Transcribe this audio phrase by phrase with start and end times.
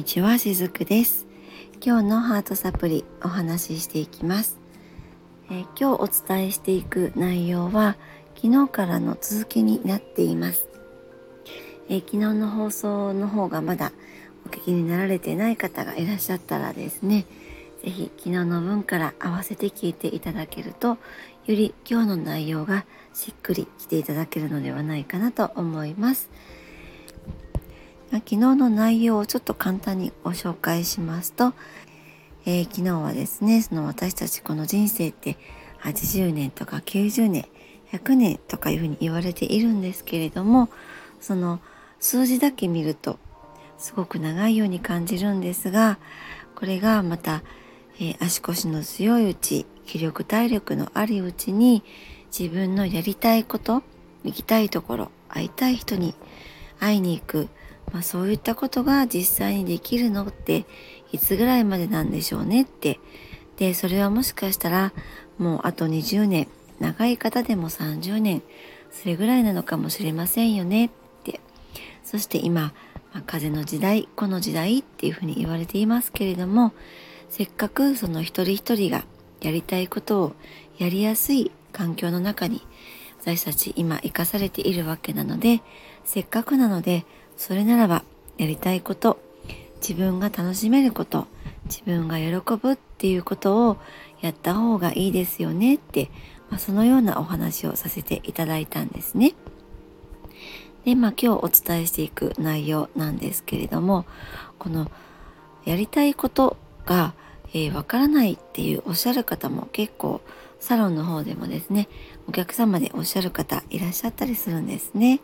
[0.00, 1.26] にちはしずくです。
[1.84, 4.58] 今日のハートサプリお話ししていきます、
[5.50, 7.98] えー、今日お伝えしていく内容は
[8.34, 10.70] 昨日からの続きになっています、
[11.90, 13.92] えー、昨日の放送の方がまだ
[14.46, 17.26] お聞きになられてない方がいらっしゃったらですね
[17.84, 20.96] 是非昨日の分から合わせて聞いていただけるとよ
[21.44, 26.30] り今日の内容がしっくりきていただけるのではないかなと思います。
[28.12, 31.54] 昨日の内容をちょっと簡単にご紹介しますと、
[32.44, 35.38] えー、昨日はですねその私たちこの人生って
[35.82, 37.46] 80年とか90年
[37.92, 40.68] 100年とかいうふうに言われているんですけれども
[41.20, 41.60] その
[42.00, 43.18] 数字だけ見ると
[43.78, 45.98] すごく長いように感じるんですが
[46.56, 47.42] これがまた、
[48.00, 51.84] えー、足腰の強いうち気力体力のあるうちに
[52.36, 53.84] 自分のやりたいこと
[54.24, 56.14] 行きたいところ会いたい人に
[56.80, 57.48] 会いに行く
[57.92, 60.64] まあ、そういったことが実際にできるのって
[61.12, 63.00] いつぐらいまでなんでしょうねって。
[63.56, 64.94] でそれはもしかしたら
[65.36, 68.42] もうあと20年長い方でも30年
[68.90, 70.90] それぐらいなのかもしれませんよねっ
[71.24, 71.40] て。
[72.02, 72.72] そして今、
[73.12, 76.72] まあ、風の時代この時代っていうふうに言われていますけれども
[77.28, 79.04] せっかくその一人一人が
[79.40, 80.32] やりたいことを
[80.78, 82.62] やりやすい環境の中に
[83.20, 85.62] 私たち今生かされているわけなので
[86.04, 87.04] せっかくなので
[87.40, 88.04] それならば
[88.36, 89.18] やりたいこと
[89.76, 91.26] 自分が楽しめること
[91.64, 93.78] 自分が喜ぶっていうことを
[94.20, 96.10] やった方がいいですよねって、
[96.50, 99.32] まあ、そのようなお話をさせていただいたんですね。
[100.84, 104.04] で、まあ今日お伝えしていく内容なんですけれども
[104.58, 104.90] この
[105.64, 107.14] やりたいことが
[107.52, 110.20] えー、わからないっていうおっしゃる方も結構
[110.60, 111.88] サロンの方でもですね
[112.28, 115.20] お客様でおっしゃる方いらっしゃったりするんですね。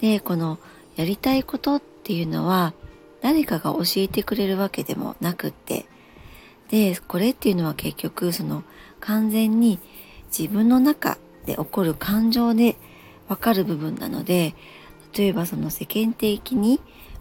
[0.00, 0.58] でこの
[0.96, 2.74] やりたいことっていうのは
[3.20, 5.86] 誰かが教えてくれるわけでもなくって
[6.68, 8.64] でこれっていうのは結局その
[9.00, 9.78] 完全に
[10.36, 12.76] 自分の中で起こる感情で
[13.28, 14.54] わかる部分なので
[15.16, 16.80] 例えばその世間的に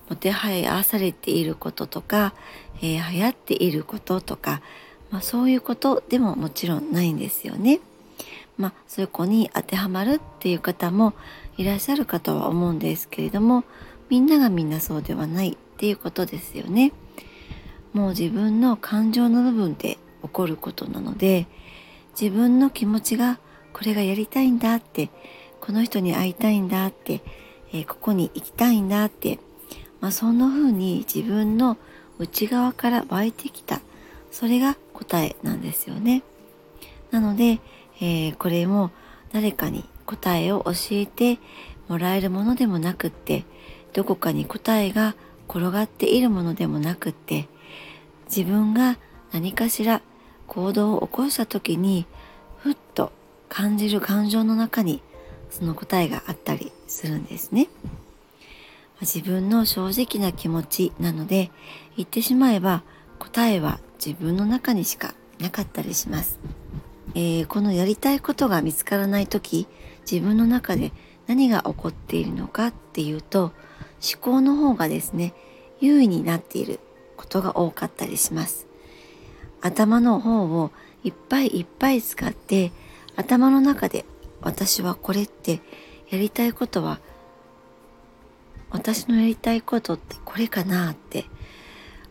[0.10, 2.34] もてはやされていることとか、
[2.82, 4.62] えー、流行っていることとか、
[5.10, 7.80] まあ、そういうことでももちろんないんですよね。
[8.58, 11.14] まあ、そこに当てはまるっていう方も
[11.58, 13.64] いらっしゃるかとは思うんですけれども
[14.10, 16.92] みんながみんなそうではないっていうことですよね。
[17.94, 21.48] もう自分の感情の部分で起こることなので
[22.20, 23.40] 自分の気持ちが
[23.74, 25.10] これがやりたいんだって
[25.60, 27.22] この人に会いたいんだって、
[27.74, 29.40] えー、ここに行きたいんだって、
[30.00, 31.78] まあ、そんな風に自分の
[32.18, 33.82] 内側から湧いてきた
[34.32, 36.24] それが答えなんですよね。
[37.12, 37.60] なので、
[38.02, 38.92] えー、これも
[39.32, 41.40] 誰かに答えを教えて
[41.88, 43.46] もらえるものでもなくって
[43.94, 45.16] どこかに答えが
[45.48, 47.48] 転がっているものでもなくって
[48.26, 48.98] 自分が
[49.32, 50.02] 何かしら
[50.48, 52.06] 行動を起こした時に
[52.58, 53.12] ふっと
[53.48, 55.02] 感じる感情の中に
[55.50, 57.68] その答えがあったりするんですね。
[59.02, 61.52] 自分の正直な気持ちなので
[61.98, 62.84] 言ってしまえば
[63.20, 66.40] 答えは自分の中にしかなかったりします。
[67.14, 69.68] えー、このやりたいことが見つからない時
[70.10, 70.92] 自分の中で
[71.28, 73.52] 何が起こっているのかっていうと
[74.02, 75.34] 思考の方がですね
[75.80, 76.80] 優位になっている
[77.18, 78.68] ことが多かったりします。
[79.62, 80.72] 頭の方を
[81.04, 82.72] いっぱいいっぱい使って
[83.16, 84.06] 頭の中で
[84.42, 85.62] 私はこれって
[86.10, 87.00] やりたいことは
[88.72, 91.26] 私のやりたいことってこれかなって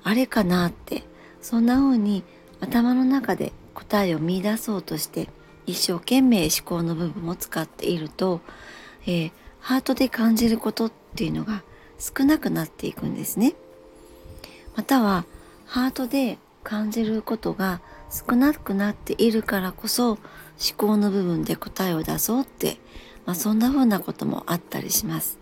[0.04, 1.02] あれかなって
[1.42, 2.22] そんな風に
[2.60, 5.28] 頭の中で答えを見出そうとして
[5.66, 8.40] 一生懸命思考の部分を使っていると、
[9.06, 11.62] えー、ハートで感じることっていうのが
[11.98, 13.54] 少なくなっていくんですね。
[14.76, 15.24] または
[15.66, 17.80] ハートで感じることが
[18.10, 20.18] 少なくなっているからこそ思
[20.76, 22.78] 考の部分で答えを出そうって、
[23.24, 25.38] まあ、そんな風なこともあったりします。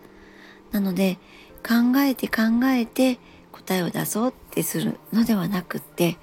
[0.71, 1.19] なので
[1.67, 3.19] 考えて考えて
[3.53, 6.19] 答えを出そうってするのではなくって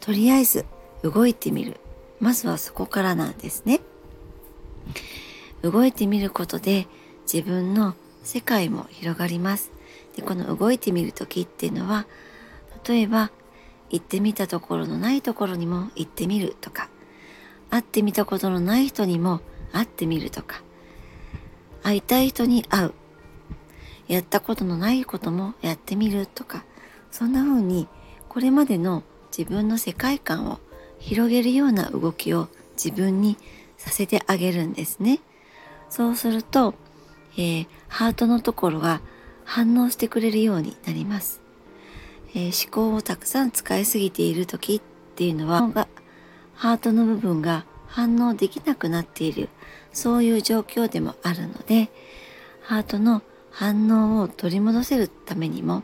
[0.00, 0.64] とりあえず
[1.02, 1.78] 動いてみる。
[2.20, 3.80] まずはそこからなんですね。
[5.62, 6.86] 動いてみることで
[7.32, 9.72] 自分の世界も広がります。
[10.16, 12.06] でこの動いてみる時っていうのは
[12.86, 13.30] 例えば
[13.90, 16.88] 行ってみたところのないところにも行ってみるとか
[17.70, 19.40] 会ってみたことのない人にも
[19.72, 20.62] 会ってみるとか
[21.82, 22.94] 会いたい人に会う
[24.08, 26.64] やったことのないこともやってみるとか
[27.10, 27.88] そんな風に
[28.28, 29.02] これまでの
[29.36, 30.58] 自分の世界観を
[31.00, 32.48] 広げるような動きを
[32.82, 33.36] 自分に
[33.76, 35.20] させてあげるんですね。
[35.88, 36.74] そうすると、
[37.36, 39.00] えー、ハートのところが
[39.44, 41.40] 反応してくれるようになります。
[42.34, 44.80] えー、思考をたくさん使いすぎている時っ
[45.16, 45.88] ていうのは
[46.54, 49.48] ハートの部分が反応できなくなっている
[49.92, 51.90] そういう状況でもあるので
[52.62, 55.82] ハートの反応を取り戻せるためにも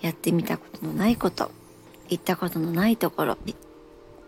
[0.00, 1.50] やってみたことのないこと
[2.08, 3.38] 行ったことのないところ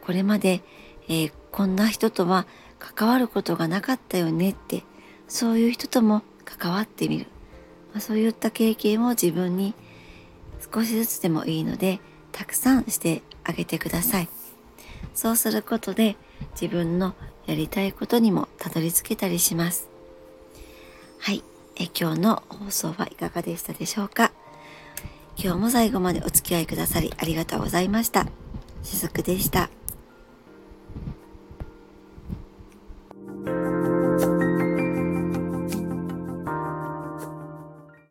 [0.06, 0.62] これまで、
[1.08, 2.46] えー、こんな人とは
[2.78, 4.84] 関わることがなかったよねって
[5.26, 7.26] そういう人とも関わってみる、
[7.92, 9.74] まあ、そういった経験を自分に
[10.72, 11.98] 少しずつでもいいので
[12.30, 14.28] たくさんしてあげてください。
[15.12, 16.16] そうすることで
[16.52, 17.14] 自分の
[17.46, 19.88] やりたいことにもたどり着けたりします。
[21.18, 21.42] はい。
[21.76, 24.32] え今日の放送はいかがでしたでしょうか？
[25.36, 28.26] 今日も最後までお付き合いくださりありがとうございました。
[28.82, 29.70] しずくでした。